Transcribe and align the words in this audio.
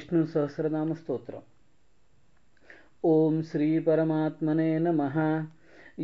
विष्णुसहस्रनामस्तोत्रम् 0.00 1.42
ॐ 3.06 3.40
श्रीपरमात्मने 3.48 4.68
नमः 4.84 5.16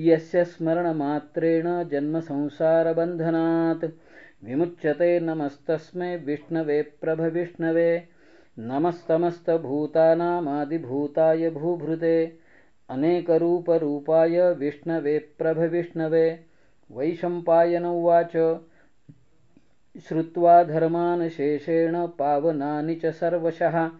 यस्य 0.07 0.43
स्मरणमात्रेण 0.45 1.67
जन्मसंसारबन्धनात् 1.93 3.85
विमुच्यते 4.45 5.09
नमस्तस्मै 5.29 6.11
विष्णवे 6.27 6.77
प्रभविष्णवे 7.03 7.87
नमस्तमस्तभूतानामादिभूताय 8.71 11.43
भूभृते 11.57 12.17
अनेकरूपरूपाय 12.89 14.37
विष्णवे 14.59 15.15
प्रभविष्णवे 15.39 16.27
वैशम्पायन 16.91 17.87
उवाच 17.87 18.37
श्रुत्वा 20.01 20.65
धर्मान् 20.65 21.29
शेषेण 21.29 22.07
पावनानि 22.07 22.95
च 22.95 23.07
सर्वशः। 23.07 23.91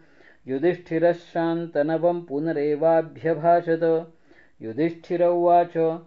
युधिष्ठिरः 0.49 1.13
शान्तनवं 1.13 2.23
पुनरेवाभ्यभाषत। 2.23 4.13
युधिष्ठिर 4.63 5.25
उवाच 5.25 5.99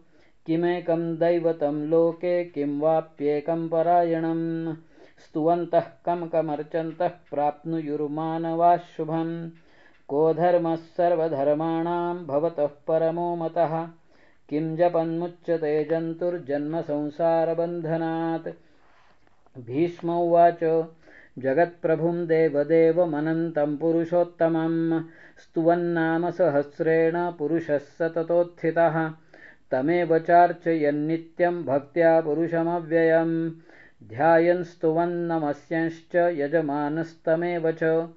किमेकं 0.46 1.16
दैवतं 1.16 1.88
लोके 1.88 2.46
किं 2.46 2.80
वाप्येकं 2.80 3.70
परायणम्? 3.70 4.76
स्तुवन्तः 5.20 5.80
कं 5.80 6.28
कमर्चन्तः 6.28 7.08
प्राप्नुयुर्मानवाः 7.08 8.78
शुभम्। 8.78 9.50
को 10.08 10.34
धर्मः 10.34 10.76
सर्वधर्माणां 10.76 12.26
भवतः 12.26 12.66
परमो 12.66 13.36
मतः? 13.36 13.88
किं 14.50 14.78
जपन्मुच्यते 14.78 15.84
जन्तुर्जन्मसंसारबन्धनात् 15.84 18.48
भीष्म 19.66 20.10
उवाच, 20.10 20.86
जगत्प्रभुं 21.40 22.28
देवदेवमनन्तं 22.28 23.78
पुरुषोत्तमं, 23.78 25.04
स्तुवन्नाम 25.38 26.30
सहस्रेण 26.30 27.32
पुरुषः 27.32 27.78
सततोत्थितः, 27.78 29.12
तमेव 29.72 30.20
चार्चयन्नित्यं 30.20 31.66
भक्त्या 31.66 32.22
पुरुषमव्ययम्, 32.22 33.52
ध्यायन् 34.10 34.64
स्तुवन्नमस्यंश्च 34.64 36.16
यजमानस्तमेव 36.16 37.72
च, 37.72 38.08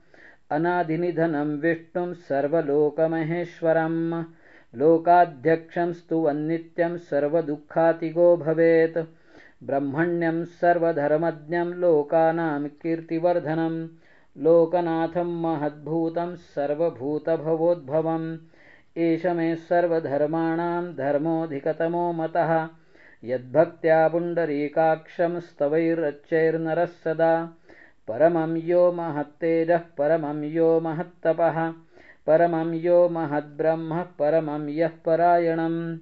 अनादिनिधनं 0.51 1.61
विष्णुं 1.61 2.13
सर्वलोकमहेश्वरं 2.13 4.25
लोकाध्यक्षं 4.75 5.93
स्तुवन्नित्यं 5.93 6.97
सर्वदुःखातिगो 6.97 8.37
भवेत् 8.37 8.99
ब्रह्मण्यं 9.63 10.45
सर्वधर्मज्ञं 10.45 11.67
लोकानां 11.67 12.69
कीर्तिवर्धनं 12.69 13.89
लोकनाथं 14.43 15.25
महद्भूतं 15.25 16.37
सर्वभूतभवोद्भवम्। 16.37 18.37
एष 18.97 19.27
मे 19.27 19.57
सर्वधर्माणां 19.57 20.95
धर्मोऽधिकतमो 20.95 22.13
मतः। 22.13 22.69
यद्भक्त्या 23.25 24.09
पुण्डरीकाक्षं 24.09 25.41
स्तवैरच्चैर्नरः 25.41 26.85
सदा। 26.85 27.51
परमं 28.09 28.57
यो 28.57 28.93
महत्तेजः 28.93 29.79
परमं 29.79 30.43
यो 30.43 30.81
महत्तपः। 30.81 31.73
परमं 32.27 32.75
यो 32.75 33.09
महद्ब्रह्म 33.09 34.03
परमं 34.03 34.69
यः 34.69 34.91
परायणम् 35.07 35.99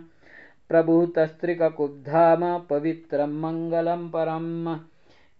प्रभूतस्त्रिककुब्धाम 0.69 2.59
पवित्रं 2.59 3.26
मङ्गलं 3.26 4.09
परम्। 4.09 4.78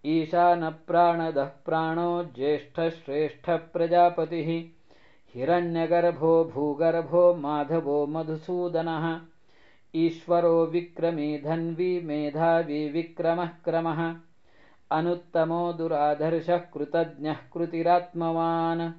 ईशानप्राणदः 0.06 1.44
प्राणो 1.44 2.31
ज्येष्ठश्रेष्ठप्रजापतिः। 2.36 4.81
हिरण्यगर्भो 5.34 6.44
भूगर्भो 6.44 7.34
माधवो 7.34 8.06
मधुसूदनः। 8.06 9.20
ईश्वरो 9.94 10.66
विक्रमी 10.66 11.38
धन्वी 11.38 12.00
मेधावी 12.00 12.88
विक्रमः 12.88 13.47
क्रमः। 13.47 14.16
अनुत्तमो 14.91 15.72
दुराधर्षः 15.72 16.59
कृतज्ञः 16.59 17.34
कृतिरात्मवान्। 17.34 18.93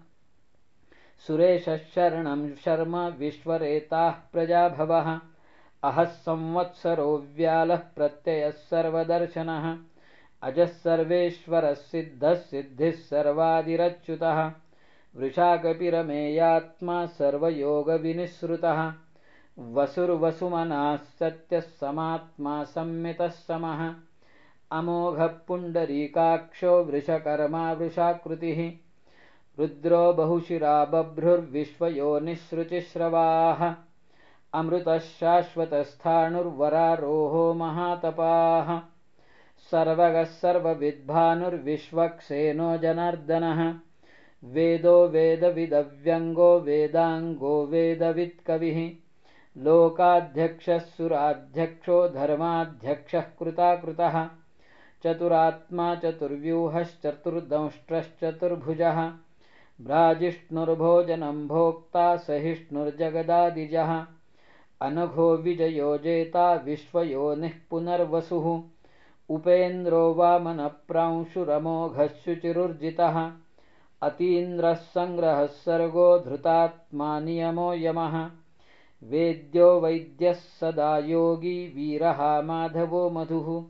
सुरेशः 1.27 1.77
शरणं 1.77 2.55
शर्म 2.55 2.97
विश्वरेताः 2.97 4.11
प्रजाभवः। 4.11 5.19
अहः 5.83 6.03
संवत्सरो 6.03 7.25
व्यालः 7.35 7.75
प्रत्ययः 7.75 8.51
सर्वदर्शनः। 8.51 9.77
अजः 10.43 10.65
सर्वेश्वरः 10.65 11.73
सिद्धः 11.73 12.33
सिद्धिः 12.33 12.91
सर्वादिरच्युतः 12.91 14.51
वृषाकपिरमेयात्मा 15.15 17.05
सर्वयोगविनिःसृतः। 17.05 18.93
वसुर्वसुमनाः 19.59 20.97
सत्यः 20.97 21.59
समात्मा 21.59 22.63
संमितः 22.63 23.27
समः। 23.27 23.95
अमोघः 24.71 25.27
पुण्डरीकाक्षो 25.27 26.83
वृषकर्मा 26.83 27.73
वृषाकृतिः। 27.73 28.73
रुद्रो 29.59 30.13
बहुशिरा 30.13 30.85
बभ्रुर्विश्वयोनिःसृचिश्रवाः 30.85 33.75
अमृतः 34.53 34.97
शाश्वतस्थाणुर्वरारोहो 34.97 37.53
महातपाः। 37.53 38.81
सर्वगः 39.71 40.23
सर्वविद्भानुर्विश्वक्सेनो 40.23 42.77
जनार्दनः 42.77 43.73
वेदो 44.51 44.93
वेदविदव्यङ्गो 45.11 46.47
वेदाङ्गो 46.63 47.51
वेदवित्कविः 47.73 48.79
लोकाध्यक्षः 49.65 50.79
सुराध्यक्षो 50.95 51.99
धर्माध्यक्षः 52.15 53.29
कृताकृतः 53.39 54.17
चतुरात्मा 55.03 55.85
चतुर्व्यूहश्चतुर्दंष्ट्रश्चतुर्भुजः 56.03 58.99
भ्राजिष्णुर्भोजनम् 59.87 61.47
भोक्ता 61.47 62.05
सहिष्णुर्जगदादिजः 62.25 63.91
अनघो 64.87 65.29
विजयो 65.45 65.91
जेता 66.07 66.47
विश्वयोनिः 66.65 67.55
पुनर्वसुः 67.69 68.49
उपेन्द्रो 69.35 70.03
वामनप्रांशुरमोघः 70.19 72.11
शुचिरुर्जितः 72.25 73.17
अतीन्द्रः 74.03 74.73
सङ्ग्रहः 74.73 75.45
सर्गो 75.45 76.19
धृतात्मा 76.19 77.19
नियमो 77.19 77.73
यमः। 77.73 78.31
वेद्यो 79.03 79.79
वैद्यः 79.79 80.33
सदा 80.33 80.97
योगी 80.97 81.67
वीरः 81.67 82.41
माधवो 82.41 83.09
मधुः। 83.09 83.63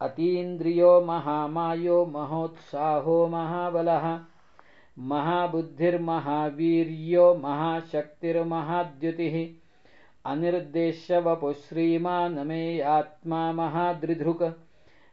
अतीन्द्रियो 0.00 1.00
महामायो 1.00 2.06
महोत्साहो 2.06 3.28
महाबलः। 3.28 4.20
महाबुद्धिर्महावीर्यो 4.98 7.34
महाशक्तिर्महाद्युतिः। 7.34 9.48
अनिर्देश्यवपुः 10.32 11.52
श्रीमानमेयात्मा 11.52 13.52
महादृधृक् 13.52 14.65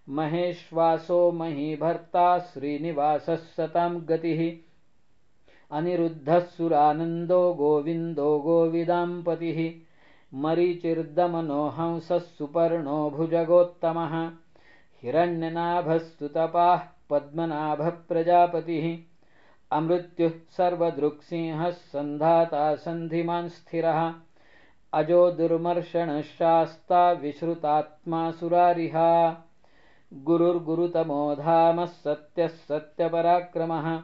महेश्वासो 0.10 1.32
महीभर्ता 1.32 2.40
श्रीनिवासः 2.40 3.36
सतां 3.36 4.02
गतिः। 4.06 4.58
अनिरुद्धः 5.78 6.40
सुरानन्दो 6.40 7.54
गोविन्दो 7.54 8.40
गोविदाम्पतिः 8.40 9.74
मरीचिर्दमनो 10.34 11.68
हंसः 11.68 12.18
सुपर्णो 12.18 13.10
भुजगोत्तमः। 13.10 14.32
हिरण्यनाभस्तुतपाः 15.04 16.82
पद्मनाभः 17.10 17.90
प्रजापतिः 17.90 18.98
अमृत्युः 19.78 20.32
सर्वदृक्सिंहः 20.50 21.70
सन्धाता 21.70 22.76
सन्धिमान् 22.76 23.50
स्थिरः। 23.50 24.14
अजो 24.94 25.32
दुर्मर्षणशास्ता 25.32 27.12
विश्रुतात्मा 27.12 28.32
सुरारिहा 28.32 29.40
गुरुर्गुरुतमो 30.14 31.36
धामः 31.36 31.86
सत्यः 31.86 32.48
सत्यपराक्रमः 32.48 34.02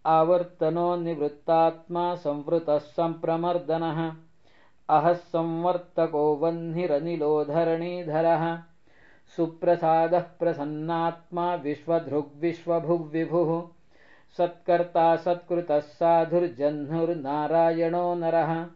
आवर्तनो 0.05 0.95
निवृत्तात्मा 0.95 2.15
संवृतः 2.15 2.77
सम्प्रमर्दनः 2.77 4.11
अहः 4.89 5.13
संवर्तको 5.13 6.35
वह्निरनिलो 6.35 7.45
धरणीधरः 7.45 8.70
सुप्रसादः 9.35 10.19
प्रसन्नात्मा 10.19 11.55
विश्वधृग्विश्वभुग्विभुः। 11.55 13.67
सत्कर्ता 14.37 15.15
सत्कृतः 15.15 15.79
साधुर्जह्नुर्नारायणो 15.79 18.15
नरः। 18.15 18.67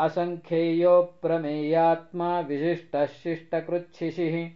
असङ्ख्येयो 0.00 1.18
प्रमेयात्मा 1.22 2.40
विशिष्टः 2.40 3.06
शिष्टकृच्छिशिः 3.06 4.50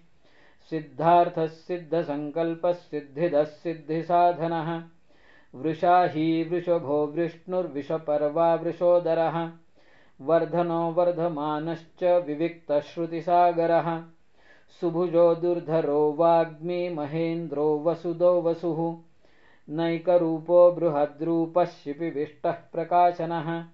सिद्धार्थः 0.71 1.47
सिद्धसङ्कल्पः 1.47 2.73
सिद्धिदः 2.73 3.45
सिद्धिसाधनः। 3.45 4.83
वृषा 5.55 6.05
हि 6.05 6.43
वृषभो 6.43 7.07
विष्णुर्विषपर्वा 7.07 8.55
वृषोदरः। 8.55 9.51
वर्धनो 10.21 10.93
वर्धमानश्च 10.93 12.25
विविक्तश्रुतिसागरः 12.27 14.03
सुभुजो 14.71 15.35
दुर्धरो 15.35 16.13
वाग्मी 16.13 16.89
महेन्द्रो 16.89 17.81
वसुदो 17.81 18.43
वसुः। 18.43 18.97
नैकरूपो 19.69 20.73
बृहद्रूपः 20.73 21.65
शिपिविष्टः 21.65 22.51
प्रकाशनः। 22.51 23.65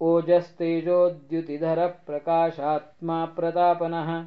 ओजस्तेजोद्युतिधरः 0.00 1.86
प्रकाशात्मा 1.86 3.24
प्रतापनः। 3.24 4.26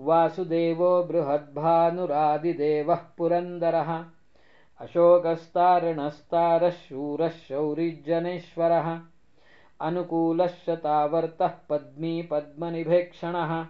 वासुदेवो 0.00 1.02
बृहद्भानुरादिदेवः 1.02 2.94
पुरन्दरः। 2.94 4.04
अशोकस्तारणस्तारः 4.80 6.70
शूरः 6.70 7.28
शौरिजनेश्वरः 7.28 9.00
अनुकूलः 9.80 10.46
शतावर्तः 10.46 11.50
पद्मी 11.70 12.22
पद्मनिभेक्षणः 12.22 13.66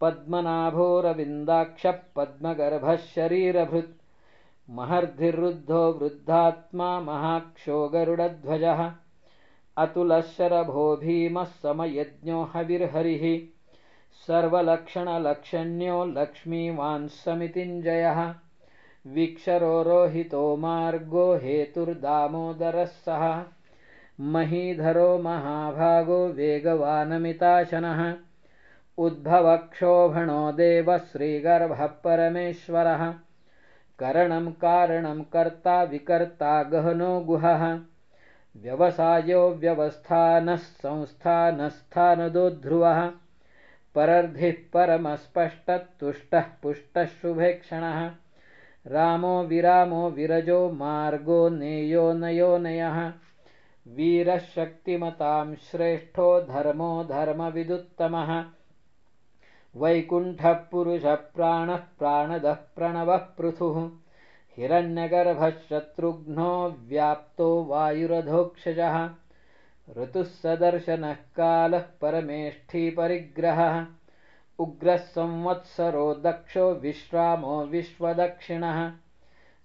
पद्मनाभोरविन्दाक्षः 0.00 1.98
पद्मगर्भः 2.16 2.96
शरीरभृत् 3.14 3.94
महर्धिरुद्धो 4.78 5.82
वृद्धात्मा 6.00 6.88
महाक्षो 7.00 7.86
गरुडध्वजः 7.92 8.82
अतुलः 9.84 10.20
शरभो 10.36 10.84
भीमः 11.02 11.44
समयज्ञो 11.62 12.42
हविर्हरिः 12.54 13.24
सर्वलक्षणलक्षण्यो 14.26 16.04
लक्ष्मीवान् 16.16 17.08
समितिञ्जयः 17.22 18.20
वीक्षरो 19.14 19.82
रोहितो 19.88 20.44
मार्गो 20.66 21.26
हेतुर्दामोदरः 21.42 22.84
सः 23.04 23.24
महीधरो 24.34 25.10
महाभागो 25.22 26.26
वेगवानमिताशनः 26.38 28.02
उद्भवक्षोभणो 28.98 30.52
देवः 30.52 30.98
श्रीगर्भः 30.98 31.86
परमेश्वरः 31.86 33.10
करणं 33.98 34.50
कारणं 34.50 35.22
कर्ता 35.22 35.82
विकर्ता 35.82 36.62
गहनो 36.62 37.20
गुहः। 37.20 37.80
व्यवसायो 38.56 39.50
व्यवस्थानः 39.50 40.56
संस्थानस्थानदो 40.56 42.50
ध्रुवः। 42.50 43.10
परर्धिः 43.94 44.54
परमस्पष्टतुष्टः 44.72 46.44
पुष्टः 46.62 47.04
शुभेक्षणः। 47.04 48.10
रामो 48.86 49.42
विरामो 49.42 50.10
विरजो 50.10 50.70
मार्गो 50.70 51.48
नेयो 51.48 52.12
नयो 52.12 52.58
नयोनयः 52.58 53.12
वीरशक्तिमतां 53.88 55.54
श्रेष्ठो 55.54 56.40
धर्मो 56.40 57.04
धर्मविदुत्तमः। 57.04 58.55
वैकुण्ठः 59.76 60.52
प्राणः 61.14 61.76
प्राणदः 61.76 62.52
प्रणवः 62.52 63.16
पृथुः। 63.16 63.90
हिरण्यगर्भः 64.56 65.50
शत्रुघ्नो 65.50 66.76
व्याप्तो 66.88 67.64
वायुरधोक्षजः। 67.64 69.10
ऋतुः 69.98 70.22
सदर्शनः 70.22 71.12
कालः 71.12 71.78
परमेष्ठीपरिग्रहः 71.78 73.86
उग्रः 74.58 74.96
संवत्सरो 74.96 76.14
दक्षो 76.14 76.72
विश्रामो 76.72 77.64
विश्वदक्षिणः। 77.64 78.92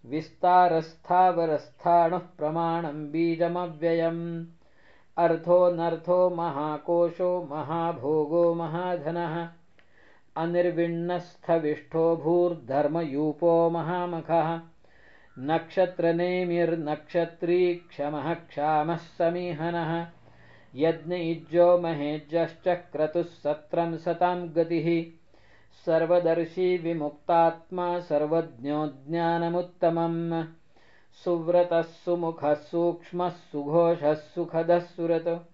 विस्तारस्थावरस्थाणुः 0.05 2.17
प्रमाणम् 2.17 3.11
बीजमव्ययम्। 3.11 4.45
अर्थोऽनर्थो 5.17 6.29
महाकोशो 6.29 7.47
महाभोगो 7.51 8.53
महाधनः 8.53 9.60
अनिर्विण्णस्थविष्ठो 10.38 12.17
भूर्धर्मयूपो 12.17 13.69
महामखः। 13.69 14.61
नक्षत्रनेमिर्नक्षत्री 15.39 17.75
क्षमः 17.75 18.33
क्षामः 18.33 18.95
समीहनः। 18.95 20.07
यज्ञ 20.75 21.15
इज्जो 21.15 21.77
महेज्यश्च 21.77 22.63
क्रतुः 22.67 23.23
सत्रम् 23.23 23.97
सताम् 23.97 24.50
गतिः। 24.50 25.05
सर्वदर्शी 25.85 26.77
विमुक्तात्मा 26.77 28.00
सर्वज्ञो 28.00 28.88
ज्ञानमुत्तमम् 28.88 30.43
सुव्रतः 31.23 31.81
सुमुखः 31.81 32.53
सूक्ष्मः 32.53 33.29
सुघोषः 33.29 34.13
सुखदः 34.13 34.79
सुरत। 34.79 35.50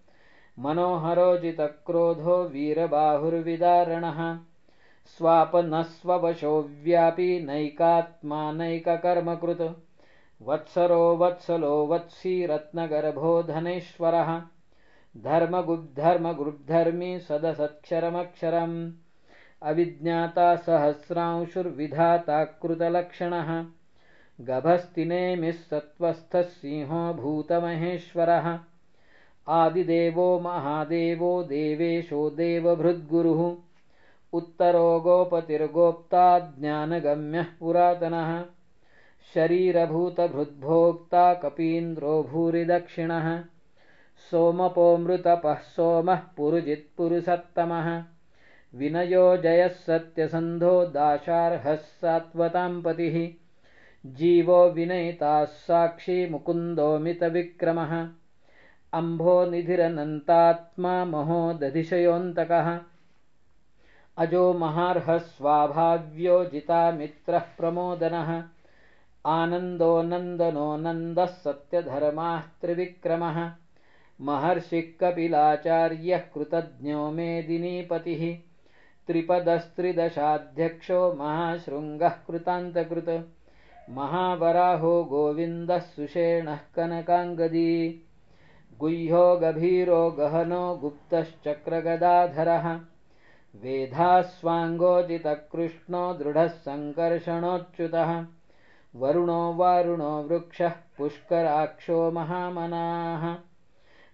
मनोहरोजितक्रोधो 0.59 2.43
वीरबाहुर्विदारणः 2.43 4.39
स्वापनस्ववशो 5.07 6.69
व्यापी 6.83 7.43
नैकात्मानैककर्मकृत् 7.43 9.81
वत्सरो 10.41 11.17
वत्सलो 11.17 11.87
वत्सी 11.87 12.45
रत्नगर्भो 12.45 13.43
धनेश्वरः 13.43 14.41
धर्मगुद्धर्मगुर्धर्मी 15.17 17.19
सदसत्क्षरमक्षरम् 17.19 18.91
अविज्ञाता 19.63 20.55
सहस्रांशुर्विधाता 20.55 22.57
कृतलक्षणः 22.61 23.65
गभस्तिनेमिः 24.41 25.51
सत्त्वस्थः 25.51 26.41
सिंहो 26.41 27.13
भूतमहेश्वरः। 27.13 28.59
आदिदेवो 29.47 30.39
महादेवो 30.39 31.43
देवेशो 31.43 32.29
देवभृद्गुरुः 32.29 33.66
उत्तरो 34.33 34.99
गोपतिर्गोप्ता 34.99 36.39
ज्ञानगम्यः 36.39 37.45
पुरातनः। 37.59 38.45
शरीरभूतभृद्भोक्ता 39.33 41.33
कपीन्द्रो 41.33 42.23
भूरिदक्षिणः 42.23 43.43
सोमपोऽमृतपः 44.31 45.55
सोमः 45.55 46.15
पुरुजित्पुरुषत्तमः 46.15 48.03
विनयो 48.75 49.37
जयः 49.37 49.67
सत्यसन्धो 49.67 50.85
दाशार्हः 50.85 51.75
सात्वताम् 51.75 52.83
पतिः। 52.83 53.47
जीवो 54.05 54.69
विनयिताः 54.69 55.45
साक्षी 55.45 56.29
मुकुन्दोमितविक्रमः। 56.29 58.09
अम्भोनिधिरनन्तात्मा 58.93 61.05
महोदधिशयोऽन्तकः 61.05 62.79
अजो 64.19 64.53
महार्हः 64.53 65.17
स्वाभाव्यो 65.17 66.45
जितामित्रः 66.45 67.39
प्रमोदनः। 67.39 68.43
आनन्दो 69.25 70.01
नन्दनो 70.01 70.77
नन्दः 70.77 71.25
सत्यधर्माः 71.25 72.41
त्रिविक्रमः। 72.41 73.51
महर्षिः 74.21 74.97
कपिलाचार्यः 75.01 76.17
कृतज्ञो 76.17 77.11
मेदिनीपतिः 77.11 78.37
त्रिपदस्त्रिदशाध्यक्षो 79.07 81.13
महाशृङ्गः 81.13 82.09
कृतान्तकृत। 82.09 83.29
महावराहो 83.89 85.03
गोविन्दः 85.03 85.79
सुषेणः 85.79 86.55
कनकाङ्गदी। 86.55 88.03
गुह्यो 88.79 89.35
गभीरो 89.35 90.11
गहनो 90.11 90.75
गुप्तश्चक्रगदाधरः 90.75 92.79
वेधास्वाङ्गोचितकृष्णो 93.55 96.13
दृढः 96.13 96.47
सङ्कर्षणोच्युतः 96.47 98.25
वरुणो 98.95 99.53
वारुणो 99.53 100.23
वृक्षः 100.23 100.73
पुष्कराक्षो 100.97 102.11
महामनाः। 102.11 103.35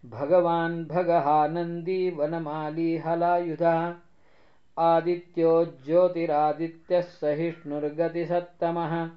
भगवान् 0.09 0.85
भगहानन्दी 0.85 2.09
वनमाली 2.09 2.97
हलायुधः। 2.97 3.93
आदित्यो 4.79 5.65
ज्योतिरादित्यः 5.65 7.01
सहिष्णुर्गतिसत्तमः 7.01 9.09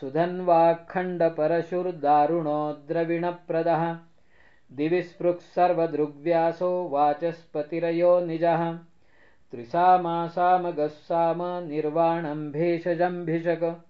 सुधन्वाखण्डपरशुर्दारुणो 0.00 2.72
द्रविणप्रदः। 2.72 3.96
दिवि 4.72 5.02
स्पृक् 5.02 5.40
सर्वदृग्व्यासो 5.40 6.88
वाचस्पतिरयो 6.88 8.20
निजः 8.20 8.78
त्रिसामासामगः 9.52 10.86
साम 10.86 11.42
निर्वाणम् 11.42 12.52
भेषजम्भिषक 12.52 13.84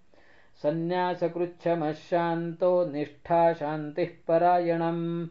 सन्न्यासकृच्छमः 0.62 1.92
शान्तो 1.92 2.86
निष्ठा 2.86 3.52
शान्तिः 3.52 4.08
परायणम् 4.28 5.26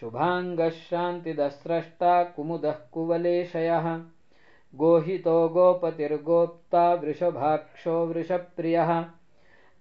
शुभाङ्गः 0.00 0.68
शान्तिदस्रष्टा 0.68 2.24
कुमुदः 2.24 2.72
कुवलेशयः। 2.72 4.02
गोहितो 4.74 5.48
गोपतिर्गोप्ता 5.48 6.94
वृषभाक्षो 6.94 8.06
वृषप्रियः। 8.06 9.04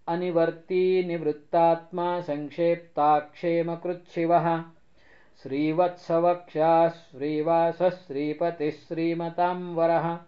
अनिवर्ती 0.08 1.08
निवृत्तात्मा 1.08 2.22
सङ्क्षेप्ताक्षेमकृच्छिवः 2.22 4.77
श्रीवत्सवक्षाः 5.44 6.90
श्रीवासः 6.90 7.90
श्रीपतिः 7.90 8.72
श्रीमतां 8.72 9.76
वरः। 9.76 10.20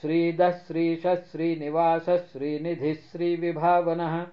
श्रीदः 0.00 0.50
श्रीशः 0.50 1.14
श्रीनिवासः 1.14 2.16
श्रीनिधिः 2.16 2.94
श्रीविभावनः 2.94 4.26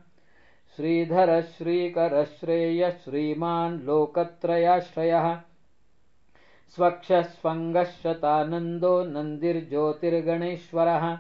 श्रीधरः 0.76 1.42
श्रीकरः 1.42 2.24
श्रेयः 2.24 2.90
श्रीमान् 2.90 3.82
लोकत्रयाश्रयः। 3.82 5.40
स्वक्षः 6.76 7.22
स्वङ्गः 7.22 7.84
शतानन्दो 7.84 9.04
नन्दिर्ज्योतिर्गणेश्वरः। 9.04 11.18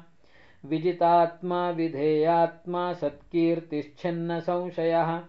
विजितात्मा 0.66 1.70
विधेयात्मा 1.70 2.94
सत्कीर्तिश्छिन्नसंशयः 2.94 5.22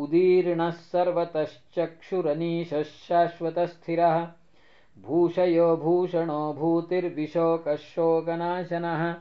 उदीर्णः 0.00 0.70
सर्वतश्चक्षुरनीशः 0.70 2.82
शाश्वतस्थिरः। 2.82 4.28
भूषयो 5.02 5.76
भूषणो 5.76 6.56
भूतिर्विशोकः 6.58 7.76
शोकनाशनः 7.76 9.14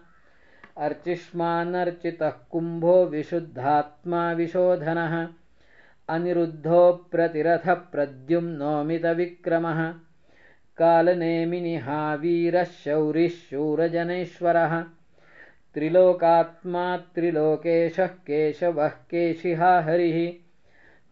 अर्चिष्मानर्चितः 0.77 2.29
कुम्भो 2.29 3.05
विशुद्धात्मा 3.05 4.31
विशोधनः। 4.31 5.27
अनिरुद्धो 6.09 7.07
प्रतिरथप्रद्युम्नोमितविक्रमः। 7.11 9.93
कालनेमिनिहावीरः 10.77 12.63
शौरिः 12.63 13.27
शूरजनेश्वरः। 13.27 14.85
त्रिलोकात्मा 15.73 16.97
त्रिलोकेशः 16.97 18.07
केशवः 18.07 18.87
केशिहा 18.87 19.81
हरिः 19.81 20.48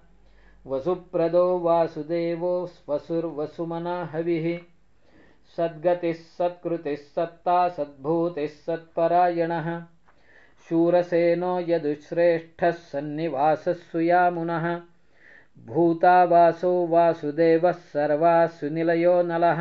वसुप्रदो 0.67 1.59
वासुदेवो 1.59 2.71
वसुर्वसुमना 2.89 4.05
हविः 4.05 4.59
सद्गतिः 5.57 6.13
सत्कृतिः 6.13 6.95
सत्ता 6.95 7.69
सद्भूतिः 7.69 8.47
सत्परायणः 8.47 9.83
शूरसेनो 10.69 11.53
यदुश्रेष्ठः 11.69 12.71
सन्निवासः 12.91 13.73
सुयामुनः 13.93 14.67
भूतावासो 15.67 16.73
वासुदेवः 16.93 17.77
सर्वासु 17.93 18.69
निलयो 18.77 19.17
नलः 19.31 19.61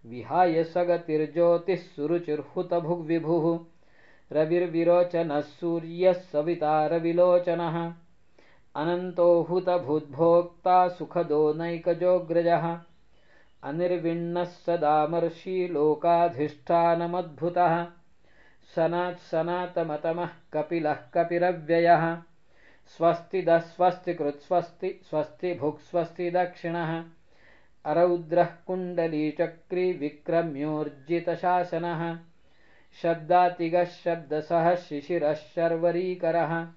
विहाय 0.06 0.64
सगतिर्ज्योतिः 0.64 1.76
सुरुचिर्हुतभुग्विभुः। 1.76 3.60
रविर्विरोचनः 4.32 5.42
सूर्यः 5.42 6.14
सविता 6.14 6.88
रविलोचनः 6.88 7.94
अनन्तो 8.76 9.42
हुतभुद्भोक्ता 9.42 10.88
सुखदो 10.88 11.54
नैकजोऽग्रजः 11.54 12.80
अनिर्विण्णः 13.64 14.44
सदामर्षि 14.44 15.70
लोकाधिष्ठानमद्भुतः। 15.72 17.88
सनात्सनातमतमः 18.76 20.30
कपिलः 20.54 20.94
कपिरव्ययः 20.94 22.18
स्वस्तिदः 22.88 23.60
स्वस्तिकृत्स्वस्ति 23.60 25.00
स्वस्ति 25.10 25.54
भुक्स्वस्ति 25.54 26.32
दक्षिणः। 26.32 27.04
अरौद्रः 27.86 28.48
कुण्डलीचक्री 28.68 29.94
विक्रम्योर्जितशासनः। 29.94 32.18
शब्दातिगः 33.02 33.84
शब्दसः 33.84 34.76
शिशिरः 34.76 35.34
शर्वरीकरः। 35.34 36.68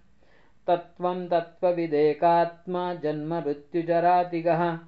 तत्त्वं 0.67 1.27
तत्त्वविदेकात्मा 1.27 2.93
जन्ममृत्युजरातिगः 2.93 4.79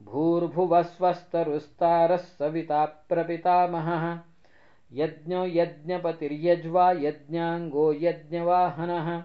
भूर्भुवस्वस्तरुस्तारः 0.00 2.16
सविता 2.16 2.84
प्रपितामहः। 2.84 4.18
यज्ञो 4.92 5.46
यज्ञपतिर्यज्वा 5.46 6.92
यज्ञाङ्गो 6.92 7.92
यज्ञवाहनः। 7.92 9.22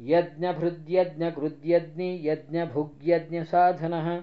यज्ञभृद्यज्ञकृद्यज्ञि 0.00 2.28
यज्ञभुग्यज्ञसाधनः 2.28 4.22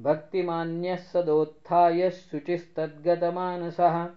भक्तिमान्यः 0.03 0.97
सदोत्थाय 0.97 2.11
शुचिस्तद्गतमानसः। 2.11 4.09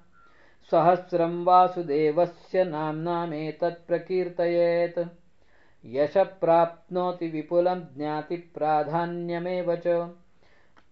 सहस्रं 0.71 1.43
वासुदेवस्य 1.43 2.63
नाम्नामेतत्प्रकीर्तयेत् 2.63 4.99
यशप्राप्नोति 5.85 7.27
विपुलं 7.27 7.81
ज्ञातिप्राधान्यमेव 7.97 9.75
च 9.75 10.13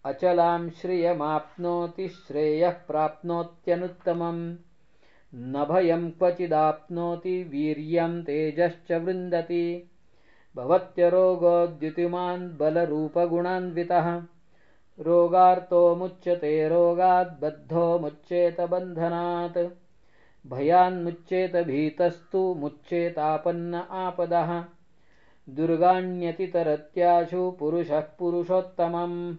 अचलां 0.08 0.70
श्रियमाप्नोति 0.70 2.08
श्रेयः 2.08 2.70
प्राप्नोत्यनुत्तमम्। 2.70 4.56
न 5.36 5.68
भयं 5.72 6.12
क्वचिदाप्नोति 6.12 7.44
वीर्यं 7.44 8.24
तेजश्च 8.24 8.92
वृन्दति। 8.92 9.92
भवत्यरोगोद्युतिमान् 10.56 12.58
बलरूपगुणान्वितः। 12.58 14.24
रोगार्तो 15.00 15.96
मुच्यते 15.96 16.70
रोगाद्बद्धो 16.70 18.00
मुच्येत 18.00 18.62
बन्धनात्। 18.62 19.68
भयान्मुच्येत 20.48 21.56
भीतस्तु 21.56 22.54
मुच्येतापन्न 22.54 23.76
आपदः। 23.76 24.66
दुर्गाण्यतितरत्याशु 25.50 27.56
पुरुषः 27.60 28.00
पुरुषोत्तमम् 28.00 29.36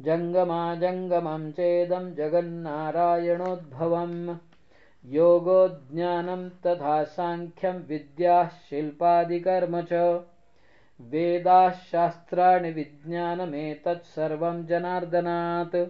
जङ्गमाजङ्गमं 0.00 1.52
चेदं 1.52 2.14
जगन्नारायणोद्भवम्। 2.14 4.36
योगो 5.06 5.68
ज्ञानं 5.68 6.48
तथा 6.48 7.04
साङ्ख्यं 7.04 7.72
विद्याः 7.72 8.48
शिल्पादिकर्म 8.48 9.82
च। 9.82 10.22
वेदाः 11.00 11.70
शास्त्राणि 11.70 12.70
विज्ञानमेतत्सर्वं 12.70 14.66
जनार्दनात्। 14.66 15.86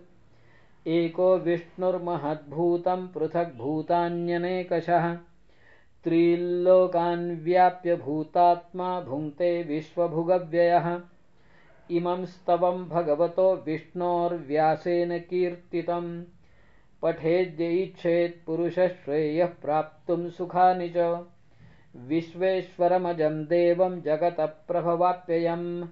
एको 0.86 1.38
विष्णुर्महद्भूतं 1.38 3.08
पृथग्भूतान्यनेकशः 3.08 5.18
त्रील्लोकान् 6.04 7.30
व्याप्य 7.30 7.96
भूतात्मा 7.96 9.00
भुङ्क्ते 9.00 9.62
विश्वभुगव्ययः। 9.62 11.00
इमं 11.90 12.25
स्तवं 12.25 12.88
भगवतो 12.88 13.62
विष्णोर्व्यासेन 13.66 15.18
कीर्तितम् 15.18 16.25
पठेद्यैच्छेत्पुरुषश्रेयः 17.03 19.47
प्राप्तुं 19.47 20.31
सुखानि 20.31 20.92
च। 20.97 21.25
विश्वेश्वरमजं 21.97 23.44
देवं 23.44 24.01
जगतः 24.01 24.47
प्रभवाप्ययम् 24.47 25.85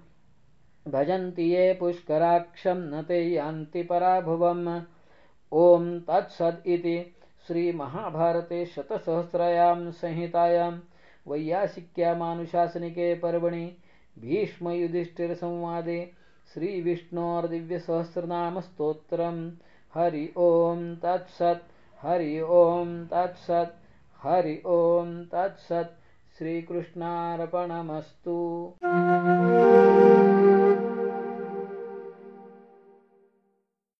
भजन्ति 0.87 1.43
ये 1.43 1.73
पुष्कराक्षं 1.73 2.75
न 2.75 3.01
ते 3.01 3.23
यान्ति 3.23 3.83
पराभुवम्। 3.83 4.81
ॐ 5.53 5.99
तत्सद् 5.99 6.67
इति 6.67 7.15
श्रीमहाभारते 7.47 8.65
शतसहस्रायां 8.65 9.91
संहितायां 9.91 10.79
वैयासिक्यामानुशासनिके 11.27 13.15
पर्वणि। 13.15 13.77
भीष्मयुधिष्ठिरसंवादे 14.19 15.99
श्रीविष्णोर्दिव्यसहस्रनामस्तोत्रम्। 16.53 19.51
हरि 19.95 20.25
ॐ 20.37 20.95
तत्सत् 21.03 21.63
हरि 22.05 22.39
ॐ 22.39 23.05
तत्सत् 23.11 23.75
हरि 24.23 24.55
ॐ 24.65 25.23
तत्सत्। 25.31 25.99
श्रीकृष्णार्पणमस्तु 26.37 28.37